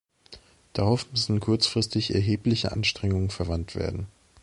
[0.73, 4.07] Darauf müssen kurzfristig erhebliche Anstrengungen verwandt werden.